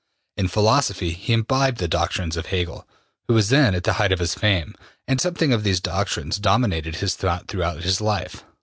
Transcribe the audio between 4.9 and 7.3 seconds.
and something of these doctrines dominated his